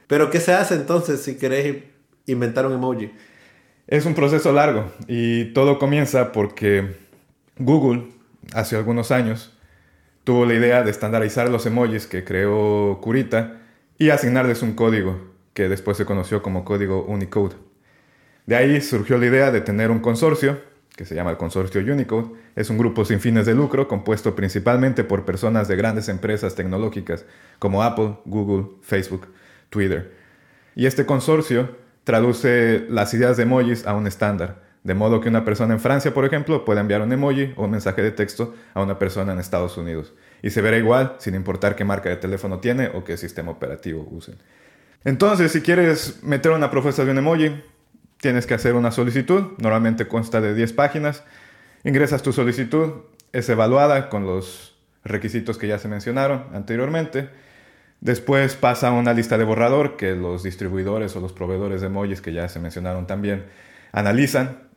Pero 0.08 0.30
¿qué 0.30 0.40
se 0.40 0.54
hace 0.54 0.76
entonces 0.76 1.22
si 1.22 1.38
querés 1.38 1.84
inventar 2.26 2.66
un 2.66 2.74
emoji? 2.74 3.12
Es 3.88 4.06
un 4.06 4.16
proceso 4.16 4.52
largo 4.52 4.92
y 5.08 5.54
todo 5.54 5.80
comienza 5.80 6.34
porque 6.34 6.98
Google 7.58 8.10
hace 8.54 8.76
algunos 8.76 9.12
años 9.12 9.58
tuvo 10.26 10.46
la 10.46 10.56
idea 10.56 10.84
de 10.84 10.92
estandarizar 10.92 11.50
los 11.50 11.66
emojis 11.66 12.06
que 12.06 12.26
creó 12.26 13.00
Curita 13.02 13.62
y 13.98 14.10
asignarles 14.10 14.62
un 14.62 14.74
código 14.74 15.32
que 15.54 15.70
después 15.70 15.96
se 15.96 16.04
conoció 16.04 16.44
como 16.44 16.66
código 16.66 17.06
Unicode. 17.06 17.56
De 18.46 18.58
ahí 18.58 18.82
surgió 18.82 19.18
la 19.18 19.28
idea 19.28 19.52
de 19.52 19.62
tener 19.62 19.90
un 19.90 20.00
consorcio 20.00 20.60
que 20.98 21.06
se 21.06 21.16
llama 21.16 21.32
el 21.32 21.38
consorcio 21.38 21.80
Unicode. 21.80 22.32
Es 22.58 22.70
un 22.70 22.78
grupo 22.78 23.06
sin 23.06 23.22
fines 23.22 23.46
de 23.46 23.56
lucro 23.56 23.88
compuesto 23.88 24.36
principalmente 24.36 25.06
por 25.06 25.24
personas 25.24 25.70
de 25.70 25.78
grandes 25.78 26.10
empresas 26.10 26.56
tecnológicas 26.56 27.24
como 27.58 27.84
Apple, 27.84 28.18
Google, 28.26 28.68
Facebook, 28.82 29.30
Twitter. 29.70 30.14
Y 30.76 30.88
este 30.88 31.06
consorcio 31.06 31.87
traduce 32.08 32.86
las 32.90 33.14
ideas 33.14 33.36
de 33.36 33.44
emojis 33.44 33.86
a 33.86 33.94
un 33.94 34.08
estándar 34.08 34.66
de 34.88 34.94
modo 34.94 35.20
que 35.20 35.28
una 35.28 35.44
persona 35.44 35.74
en 35.74 35.82
Francia, 35.82 36.14
por 36.14 36.24
ejemplo, 36.24 36.64
puede 36.64 36.80
enviar 36.80 37.02
un 37.02 37.12
emoji 37.12 37.52
o 37.58 37.66
un 37.66 37.72
mensaje 37.72 38.02
de 38.02 38.12
texto 38.12 38.56
a 38.74 38.82
una 38.82 38.98
persona 38.98 39.34
en 39.34 39.40
Estados 39.40 39.76
Unidos. 39.76 40.14
Y 40.42 40.50
se 40.50 40.62
verá 40.62 40.78
igual 40.78 41.18
sin 41.18 41.36
importar 41.36 41.76
qué 41.76 41.84
marca 41.84 42.08
de 42.08 42.16
teléfono 42.16 42.60
tiene 42.60 42.88
o 42.94 43.04
qué 43.04 43.18
sistema 43.18 43.52
operativo 43.52 44.08
usen. 44.10 44.38
Entonces, 45.04 45.52
si 45.52 45.60
quieres 45.60 46.24
meter 46.24 46.54
una 46.54 46.72
propuesta 46.72 47.04
de 47.04 47.12
un 47.12 47.18
emoji, 47.18 47.62
tienes 48.22 48.48
que 48.48 48.54
hacer 48.54 48.76
una 48.76 48.92
solicitud. 48.92 49.58
Normalmente 49.58 50.08
consta 50.08 50.40
de 50.40 50.54
10 50.54 50.72
páginas. 50.72 51.26
Ingresas 51.84 52.24
tu 52.24 52.32
solicitud, 52.32 53.02
es 53.34 53.50
evaluada 53.50 54.08
con 54.08 54.26
los 54.26 54.78
requisitos 55.04 55.58
que 55.58 55.68
ya 55.68 55.80
se 55.80 55.90
mencionaron 55.90 56.46
anteriormente. 56.54 57.28
Después 58.00 58.56
pasa 58.56 58.92
una 58.92 59.14
lista 59.14 59.38
de 59.38 59.44
borrador 59.44 59.98
que 59.98 60.16
los 60.16 60.44
distribuidores 60.44 61.16
o 61.16 61.20
los 61.20 61.34
proveedores 61.34 61.82
de 61.82 61.88
emojis 61.88 62.22
que 62.22 62.32
ya 62.32 62.48
se 62.48 62.60
mencionaron 62.60 63.08
también 63.08 63.46
analizan. 63.92 64.68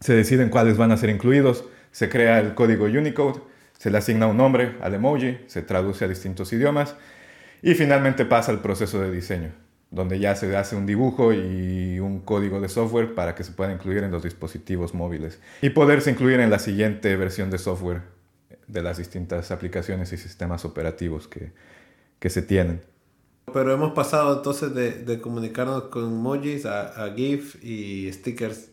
Se 0.00 0.14
deciden 0.14 0.50
cuáles 0.50 0.76
van 0.76 0.90
a 0.90 0.96
ser 0.96 1.10
incluidos, 1.10 1.64
se 1.92 2.08
crea 2.08 2.40
el 2.40 2.54
código 2.54 2.86
Unicode, 2.86 3.40
se 3.78 3.90
le 3.90 3.98
asigna 3.98 4.26
un 4.26 4.36
nombre 4.36 4.76
al 4.82 4.94
emoji, 4.94 5.38
se 5.46 5.62
traduce 5.62 6.04
a 6.04 6.08
distintos 6.08 6.52
idiomas 6.52 6.96
y 7.62 7.74
finalmente 7.74 8.24
pasa 8.24 8.50
el 8.50 8.58
proceso 8.58 9.00
de 9.00 9.12
diseño, 9.12 9.52
donde 9.90 10.18
ya 10.18 10.34
se 10.34 10.54
hace 10.56 10.74
un 10.74 10.86
dibujo 10.86 11.32
y 11.32 12.00
un 12.00 12.20
código 12.20 12.60
de 12.60 12.68
software 12.68 13.14
para 13.14 13.36
que 13.36 13.44
se 13.44 13.52
pueda 13.52 13.72
incluir 13.72 14.02
en 14.02 14.10
los 14.10 14.24
dispositivos 14.24 14.92
móviles 14.92 15.40
y 15.62 15.70
poderse 15.70 16.10
incluir 16.10 16.40
en 16.40 16.50
la 16.50 16.58
siguiente 16.58 17.14
versión 17.16 17.50
de 17.50 17.58
software 17.58 18.02
de 18.66 18.82
las 18.82 18.98
distintas 18.98 19.50
aplicaciones 19.52 20.12
y 20.12 20.16
sistemas 20.16 20.64
operativos 20.64 21.28
que, 21.28 21.52
se 22.30 22.42
tienen. 22.42 22.82
Pero 23.52 23.72
hemos 23.72 23.92
pasado 23.92 24.36
entonces 24.36 24.74
de, 24.74 25.20
comunicarnos 25.20 25.84
con 25.84 26.04
emojis 26.04 26.66
a 26.66 27.12
GIF 27.14 27.62
y 27.62 28.10
stickers 28.12 28.70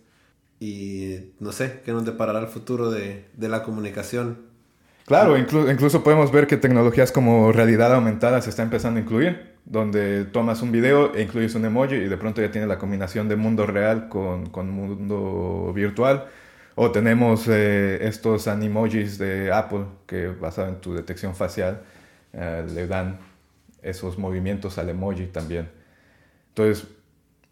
y 0.62 1.34
no 1.40 1.52
sé, 1.52 1.82
qué 1.84 1.92
nos 1.92 2.06
deparará 2.06 2.40
el 2.40 2.48
futuro 2.48 2.92
de, 2.92 3.26
la 3.40 3.64
comunicación. 3.64 4.38
Claro, 5.08 5.36
incluso 5.36 6.04
podemos 6.04 6.32
ver 6.32 6.46
que 6.46 6.56
tecnologías 6.56 7.12
como 7.12 7.52
realidad 7.52 7.94
aumentada 7.96 8.40
se 8.42 8.52
está 8.52 8.62
empezando 8.62 9.00
a 9.00 9.02
incluir, 9.04 9.56
donde 9.66 10.24
tomas 10.26 10.62
un 10.62 10.72
video 10.72 11.16
e 11.16 11.24
incluyes 11.24 11.56
un 11.56 11.66
emoji 11.66 11.96
y 11.96 12.08
de 12.08 12.16
pronto 12.16 12.42
ya 12.42 12.52
tiene 12.52 12.68
la 12.68 12.78
combinación 12.78 13.28
de 13.28 13.36
mundo 13.36 13.66
real 13.66 14.08
con, 14.08 14.52
mundo 14.70 15.74
virtual. 15.74 16.28
O 16.76 16.92
tenemos 16.92 17.48
eh, 17.48 17.98
estos 18.08 18.48
animojis 18.48 19.18
de 19.18 19.52
Apple 19.52 19.86
que 20.06 20.28
basado 20.28 20.70
en 20.70 20.76
tu 20.80 20.94
detección 20.94 21.36
facial 21.36 21.82
eh, 22.34 22.66
le 22.72 22.86
dan 22.86 23.18
esos 23.82 24.18
movimientos 24.18 24.78
al 24.78 24.90
emoji 24.90 25.28
también. 25.28 25.70
Entonces 26.50 26.88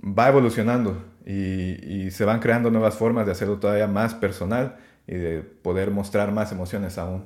va 0.01 0.29
evolucionando 0.29 1.03
y, 1.25 2.09
se 2.11 2.25
van 2.25 2.39
creando 2.39 2.71
nuevas 2.71 2.95
formas 2.95 3.25
de 3.25 3.33
hacerlo 3.33 3.57
todavía 3.57 3.87
más 3.87 4.13
personal 4.13 4.77
y 5.07 5.15
de 5.15 5.41
poder 5.41 5.91
mostrar 5.91 6.31
más 6.31 6.51
emociones 6.51 6.97
aún. 6.97 7.25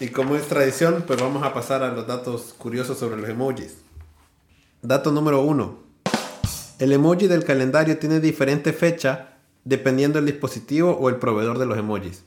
Y 0.00 0.08
como 0.08 0.36
es 0.36 0.46
tradición, 0.48 1.04
pues 1.06 1.20
vamos 1.20 1.42
a 1.42 1.52
pasar 1.52 1.82
a 1.82 1.92
los 1.92 2.06
datos 2.06 2.54
curiosos 2.56 2.98
sobre 2.98 3.16
los 3.16 3.28
emojis. 3.28 3.78
Dato 4.82 5.10
número 5.10 5.42
uno. 5.42 5.78
El 6.78 6.92
emoji 6.92 7.26
del 7.26 7.44
calendario 7.44 7.98
tiene 7.98 8.20
diferente 8.20 8.72
fecha 8.72 9.30
dependiendo 9.64 10.18
del 10.18 10.26
dispositivo 10.26 10.92
o 10.92 11.08
el 11.08 11.16
proveedor 11.16 11.58
de 11.58 11.66
los 11.66 11.76
emojis. 11.76 12.24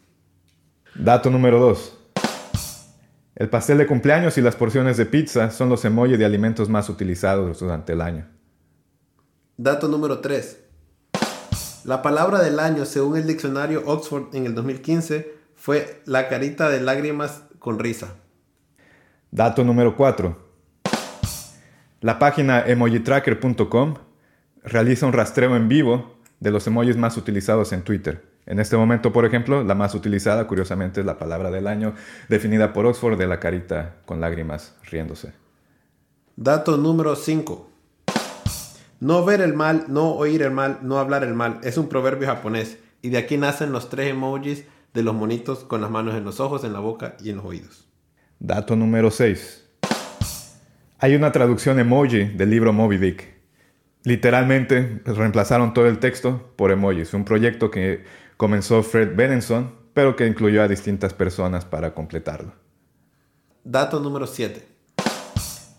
Dato 0.95 1.29
número 1.29 1.59
2. 1.59 1.97
El 3.41 3.49
pastel 3.49 3.79
de 3.79 3.87
cumpleaños 3.87 4.37
y 4.37 4.41
las 4.43 4.55
porciones 4.55 4.97
de 4.97 5.07
pizza 5.07 5.49
son 5.49 5.67
los 5.67 5.83
emojis 5.83 6.19
de 6.19 6.25
alimentos 6.25 6.69
más 6.69 6.89
utilizados 6.89 7.59
durante 7.59 7.93
el 7.93 8.01
año. 8.01 8.27
Dato 9.57 9.87
número 9.87 10.19
3. 10.19 10.59
La 11.85 12.03
palabra 12.03 12.43
del 12.43 12.59
año, 12.59 12.85
según 12.85 13.17
el 13.17 13.25
diccionario 13.25 13.81
Oxford 13.87 14.35
en 14.35 14.45
el 14.45 14.53
2015, 14.53 15.33
fue 15.55 16.03
la 16.05 16.29
carita 16.29 16.69
de 16.69 16.81
lágrimas 16.81 17.41
con 17.57 17.79
risa. 17.79 18.13
Dato 19.31 19.63
número 19.63 19.95
4. 19.95 20.37
La 22.01 22.19
página 22.19 22.61
emojitracker.com 22.61 23.95
realiza 24.61 25.07
un 25.07 25.13
rastreo 25.13 25.55
en 25.55 25.67
vivo 25.67 26.19
de 26.39 26.51
los 26.51 26.67
emojis 26.67 26.95
más 26.95 27.17
utilizados 27.17 27.73
en 27.73 27.81
Twitter. 27.81 28.30
En 28.45 28.59
este 28.59 28.75
momento, 28.75 29.13
por 29.13 29.25
ejemplo, 29.25 29.63
la 29.63 29.75
más 29.75 29.93
utilizada, 29.95 30.47
curiosamente, 30.47 31.01
es 31.01 31.05
la 31.05 31.17
palabra 31.17 31.51
del 31.51 31.67
año, 31.67 31.93
definida 32.27 32.73
por 32.73 32.85
Oxford 32.85 33.17
de 33.17 33.27
la 33.27 33.39
carita 33.39 33.97
con 34.05 34.19
lágrimas 34.19 34.75
riéndose. 34.89 35.33
Dato 36.35 36.77
número 36.77 37.15
5. 37.15 37.69
No 38.99 39.25
ver 39.25 39.41
el 39.41 39.53
mal, 39.53 39.85
no 39.87 40.11
oír 40.11 40.41
el 40.41 40.51
mal, 40.51 40.79
no 40.81 40.99
hablar 40.99 41.23
el 41.23 41.33
mal. 41.33 41.59
Es 41.63 41.77
un 41.77 41.87
proverbio 41.87 42.27
japonés. 42.27 42.77
Y 43.01 43.09
de 43.09 43.17
aquí 43.17 43.37
nacen 43.37 43.71
los 43.71 43.89
tres 43.89 44.11
emojis 44.11 44.65
de 44.93 45.03
los 45.03 45.15
monitos 45.15 45.59
con 45.59 45.81
las 45.81 45.89
manos 45.89 46.15
en 46.15 46.23
los 46.23 46.39
ojos, 46.39 46.63
en 46.63 46.73
la 46.73 46.79
boca 46.79 47.15
y 47.23 47.29
en 47.29 47.37
los 47.37 47.45
oídos. 47.45 47.87
Dato 48.39 48.75
número 48.75 49.11
6. 49.11 49.65
Hay 50.99 51.15
una 51.15 51.31
traducción 51.31 51.79
emoji 51.79 52.25
del 52.25 52.51
libro 52.51 52.73
Moby 52.73 52.97
Dick. 52.97 53.27
Literalmente 54.03 55.01
reemplazaron 55.05 55.73
todo 55.73 55.87
el 55.87 55.97
texto 55.97 56.53
por 56.55 56.71
emojis. 56.71 57.13
Un 57.15 57.25
proyecto 57.25 57.71
que 57.71 58.03
comenzó 58.41 58.81
Fred 58.81 59.15
Benenson, 59.15 59.71
pero 59.93 60.15
que 60.15 60.25
incluyó 60.25 60.63
a 60.63 60.67
distintas 60.67 61.13
personas 61.13 61.63
para 61.63 61.93
completarlo. 61.93 62.53
Dato 63.63 63.99
número 63.99 64.25
7. 64.25 64.67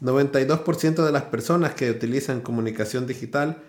92% 0.00 1.04
de 1.04 1.10
las 1.10 1.24
personas 1.24 1.74
que 1.74 1.90
utilizan 1.90 2.40
comunicación 2.40 3.04
digital 3.08 3.64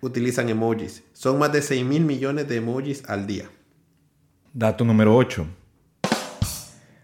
utilizan 0.00 0.48
emojis. 0.48 1.04
Son 1.12 1.38
más 1.38 1.52
de 1.52 1.62
6 1.62 1.84
mil 1.84 2.04
millones 2.04 2.48
de 2.48 2.56
emojis 2.56 3.08
al 3.08 3.28
día. 3.28 3.48
Dato 4.52 4.84
número 4.84 5.14
8. 5.14 5.46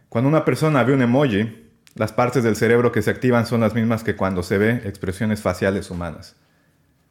Cuando 0.09 0.29
una 0.29 0.45
persona 0.45 0.83
ve 0.83 0.93
un 0.93 1.03
emoji, 1.03 1.71
las 1.95 2.13
partes 2.13 2.43
del 2.43 2.57
cerebro 2.57 2.91
que 2.91 3.01
se 3.01 3.11
activan 3.11 3.47
son 3.47 3.61
las 3.61 3.75
mismas 3.75 4.03
que 4.03 4.17
cuando 4.17 4.43
se 4.43 4.59
ve 4.59 4.83
expresiones 4.87 5.41
faciales 5.41 5.89
humanas. 5.89 6.35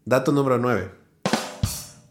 Dato 0.03 0.33
número 0.33 0.57
9. 0.57 1.00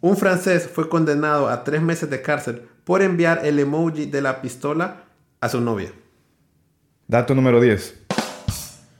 Un 0.02 0.16
francés 0.16 0.70
fue 0.72 0.88
condenado 0.88 1.50
a 1.50 1.62
tres 1.62 1.82
meses 1.82 2.08
de 2.08 2.22
cárcel 2.22 2.62
por 2.84 3.02
enviar 3.02 3.44
el 3.44 3.58
emoji 3.58 4.06
de 4.06 4.22
la 4.22 4.40
pistola 4.40 5.04
a 5.40 5.48
su 5.50 5.60
novia. 5.60 5.92
Dato 7.06 7.34
número 7.34 7.60
10. 7.60 7.96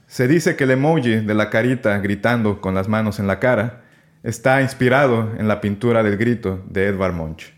Se 0.05 0.27
dice 0.27 0.55
que 0.55 0.65
el 0.65 0.71
emoji 0.71 1.21
de 1.21 1.33
la 1.33 1.49
carita 1.49 1.97
gritando 1.97 2.61
con 2.61 2.75
las 2.75 2.87
manos 2.87 3.17
en 3.17 3.25
la 3.25 3.39
cara 3.39 3.83
está 4.21 4.61
inspirado 4.61 5.31
en 5.39 5.47
la 5.47 5.59
pintura 5.59 6.03
del 6.03 6.17
grito 6.17 6.63
de 6.69 6.85
Edvard 6.85 7.13
Munch. 7.13 7.51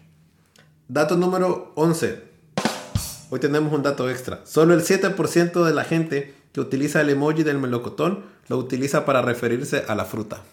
Dato 0.88 1.18
número 1.18 1.74
11. 1.76 2.24
hoy 3.30 3.40
tenemos 3.42 3.74
un 3.74 3.84
dato 3.84 4.10
extra. 4.10 4.40
Solo 4.46 4.74
el 4.74 4.82
7% 4.82 5.66
de 5.66 5.74
la 5.74 5.84
gente 5.84 6.34
que 6.54 6.62
utiliza 6.62 7.02
el 7.02 7.10
emoji 7.10 7.44
del 7.44 7.58
melocotón 7.58 8.24
lo 8.48 8.58
utiliza 8.58 9.04
para 9.04 9.22
referirse 9.22 9.84
a 9.90 9.96
la 9.96 10.06
fruta. 10.06 10.44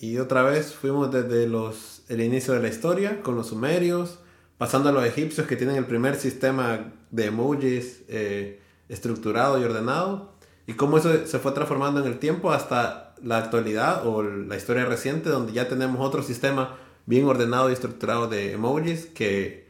Y 0.00 0.18
otra 0.18 0.42
vez 0.42 0.74
fuimos 0.74 1.10
desde 1.10 1.46
los, 1.46 2.02
el 2.08 2.20
inicio 2.20 2.54
de 2.54 2.60
la 2.60 2.68
historia 2.68 3.22
con 3.22 3.36
los 3.36 3.48
sumerios, 3.48 4.18
pasando 4.58 4.88
a 4.88 4.92
los 4.92 5.04
egipcios 5.04 5.46
que 5.46 5.56
tienen 5.56 5.76
el 5.76 5.86
primer 5.86 6.16
sistema 6.16 6.92
de 7.10 7.26
emojis 7.26 8.02
eh, 8.08 8.60
estructurado 8.88 9.60
y 9.60 9.64
ordenado, 9.64 10.34
y 10.66 10.74
cómo 10.74 10.98
eso 10.98 11.26
se 11.26 11.38
fue 11.38 11.52
transformando 11.52 12.00
en 12.00 12.06
el 12.06 12.18
tiempo 12.18 12.52
hasta 12.52 13.14
la 13.22 13.38
actualidad 13.38 14.06
o 14.06 14.22
la 14.22 14.56
historia 14.56 14.84
reciente, 14.86 15.28
donde 15.28 15.52
ya 15.52 15.68
tenemos 15.68 16.06
otro 16.06 16.22
sistema 16.22 16.76
bien 17.06 17.26
ordenado 17.26 17.68
y 17.68 17.74
estructurado 17.74 18.28
de 18.28 18.52
emojis 18.52 19.06
que, 19.06 19.66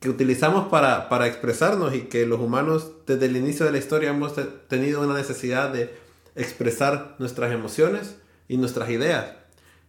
que 0.00 0.10
utilizamos 0.10 0.68
para, 0.68 1.08
para 1.08 1.28
expresarnos 1.28 1.94
y 1.94 2.02
que 2.02 2.26
los 2.26 2.40
humanos 2.40 2.92
desde 3.06 3.26
el 3.26 3.36
inicio 3.36 3.64
de 3.64 3.72
la 3.72 3.78
historia 3.78 4.10
hemos 4.10 4.34
tenido 4.68 5.00
una 5.02 5.14
necesidad 5.14 5.72
de 5.72 5.94
expresar 6.34 7.14
nuestras 7.18 7.52
emociones 7.52 8.16
y 8.52 8.58
nuestras 8.58 8.90
ideas, 8.90 9.32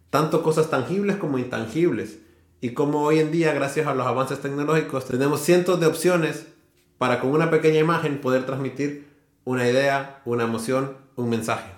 tanto 0.10 0.42
cosas 0.42 0.70
tangibles 0.70 1.18
como 1.18 1.38
intangibles. 1.38 2.20
Y 2.62 2.70
como 2.70 3.02
hoy 3.02 3.20
en 3.20 3.30
día, 3.30 3.54
gracias 3.54 3.88
a 3.88 3.94
los 3.94 4.08
avances 4.08 4.40
tecnológicos, 4.40 5.06
tenemos 5.06 5.42
cientos 5.42 5.82
de 5.82 5.86
opciones 5.86 6.48
para 6.98 7.20
con 7.20 7.32
una 7.32 7.52
pequeña 7.52 7.80
imagen 7.80 8.22
poder 8.22 8.46
transmitir 8.46 9.10
una 9.44 9.68
idea, 9.68 10.22
una 10.24 10.46
emoción, 10.46 10.96
un 11.18 11.30
mensaje. 11.30 11.70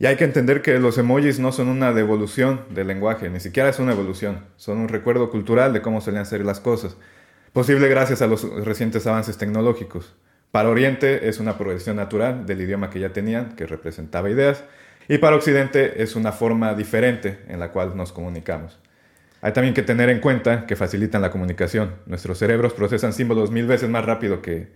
Y 0.00 0.06
hay 0.06 0.16
que 0.16 0.24
entender 0.24 0.62
que 0.62 0.80
los 0.80 0.98
emojis 0.98 1.38
no 1.38 1.52
son 1.52 1.68
una 1.68 1.92
devolución 1.92 2.62
del 2.70 2.88
lenguaje, 2.88 3.30
ni 3.30 3.38
siquiera 3.38 3.68
es 3.68 3.78
una 3.78 3.92
evolución, 3.92 4.40
son 4.56 4.78
un 4.78 4.88
recuerdo 4.88 5.30
cultural 5.30 5.72
de 5.72 5.80
cómo 5.80 6.00
solían 6.00 6.26
ser 6.26 6.44
las 6.44 6.58
cosas, 6.58 6.96
posible 7.52 7.86
gracias 7.86 8.20
a 8.20 8.26
los 8.26 8.42
recientes 8.64 9.06
avances 9.06 9.38
tecnológicos. 9.38 10.16
Para 10.50 10.70
Oriente 10.70 11.28
es 11.28 11.38
una 11.38 11.56
progresión 11.56 11.94
natural 11.94 12.46
del 12.46 12.62
idioma 12.62 12.90
que 12.90 12.98
ya 12.98 13.12
tenían, 13.12 13.54
que 13.54 13.68
representaba 13.68 14.28
ideas, 14.28 14.64
y 15.08 15.18
para 15.18 15.36
Occidente 15.36 16.02
es 16.02 16.16
una 16.16 16.32
forma 16.32 16.74
diferente 16.74 17.40
en 17.48 17.60
la 17.60 17.70
cual 17.70 17.96
nos 17.96 18.12
comunicamos. 18.12 18.78
Hay 19.40 19.52
también 19.52 19.74
que 19.74 19.82
tener 19.82 20.08
en 20.08 20.20
cuenta 20.20 20.64
que 20.66 20.74
facilitan 20.74 21.20
la 21.20 21.30
comunicación. 21.30 21.96
Nuestros 22.06 22.38
cerebros 22.38 22.72
procesan 22.72 23.12
símbolos 23.12 23.50
mil 23.50 23.66
veces 23.66 23.90
más 23.90 24.04
rápido 24.04 24.40
que, 24.40 24.68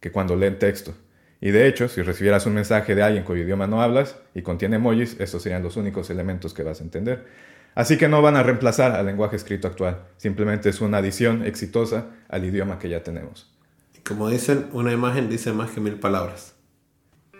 que 0.00 0.10
cuando 0.10 0.34
leen 0.34 0.58
texto. 0.58 0.94
Y 1.40 1.50
de 1.50 1.68
hecho, 1.68 1.88
si 1.88 2.02
recibieras 2.02 2.46
un 2.46 2.54
mensaje 2.54 2.94
de 2.94 3.02
alguien 3.02 3.22
cuyo 3.22 3.42
idioma 3.42 3.66
no 3.66 3.82
hablas 3.82 4.16
y 4.34 4.42
contiene 4.42 4.76
emojis, 4.76 5.16
estos 5.20 5.42
serían 5.42 5.62
los 5.62 5.76
únicos 5.76 6.10
elementos 6.10 6.54
que 6.54 6.62
vas 6.62 6.80
a 6.80 6.84
entender. 6.84 7.26
Así 7.74 7.96
que 7.96 8.08
no 8.08 8.22
van 8.22 8.36
a 8.36 8.42
reemplazar 8.42 8.92
al 8.92 9.06
lenguaje 9.06 9.36
escrito 9.36 9.68
actual, 9.68 10.02
simplemente 10.16 10.68
es 10.68 10.80
una 10.80 10.98
adición 10.98 11.44
exitosa 11.44 12.06
al 12.28 12.44
idioma 12.44 12.78
que 12.78 12.88
ya 12.88 13.04
tenemos. 13.04 13.52
Como 14.04 14.28
dicen, 14.28 14.66
una 14.72 14.90
imagen 14.90 15.28
dice 15.28 15.52
más 15.52 15.70
que 15.70 15.80
mil 15.80 15.94
palabras. 16.00 16.54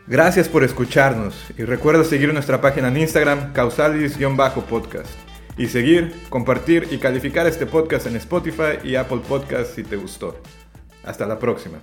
Gracias 0.09 0.49
por 0.49 0.65
escucharnos 0.65 1.35
y 1.59 1.65
recuerda 1.65 2.03
seguir 2.03 2.33
nuestra 2.33 2.63
página 2.63 2.89
en 2.89 2.97
Instagram, 2.97 3.53
causalis-podcast. 3.53 5.11
Y 5.59 5.67
seguir, 5.67 6.15
compartir 6.31 6.89
y 6.91 6.97
calificar 6.97 7.47
este 7.47 7.67
podcast 7.67 8.07
en 8.07 8.17
Spotify 8.17 8.79
y 8.83 8.95
Apple 8.95 9.21
Podcast 9.29 9.75
si 9.75 9.83
te 9.83 9.97
gustó. 9.97 10.41
Hasta 11.05 11.27
la 11.27 11.39
próxima. 11.39 11.81